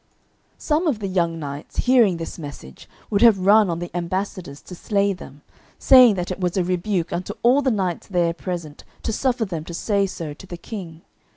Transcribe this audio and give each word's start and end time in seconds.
Some 0.57 0.87
of 0.87 0.97
the 0.97 1.05
young 1.07 1.37
knights 1.37 1.77
hearing 1.85 2.17
this 2.17 2.39
message 2.39 2.89
would 3.11 3.21
have 3.21 3.37
run 3.37 3.69
on 3.69 3.77
the 3.77 3.95
ambassadors 3.95 4.59
to 4.63 4.73
slay 4.73 5.13
them, 5.13 5.43
saying 5.77 6.15
that 6.15 6.31
it 6.31 6.39
was 6.39 6.57
a 6.57 6.63
rebuke 6.63 7.13
unto 7.13 7.35
all 7.43 7.61
the 7.61 7.69
knights 7.69 8.07
there 8.07 8.33
present 8.33 8.83
to 9.03 9.13
suffer 9.13 9.45
them 9.45 9.63
to 9.65 9.75
say 9.75 10.07
so 10.07 10.33
to 10.33 10.47
the 10.47 10.57
King. 10.57 11.03